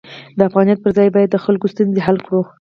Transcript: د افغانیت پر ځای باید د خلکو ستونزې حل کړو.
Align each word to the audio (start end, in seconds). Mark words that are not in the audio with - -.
د 0.37 0.39
افغانیت 0.49 0.79
پر 0.81 0.91
ځای 0.97 1.09
باید 1.15 1.29
د 1.31 1.37
خلکو 1.45 1.65
ستونزې 1.73 2.01
حل 2.07 2.17
کړو. 2.25 2.41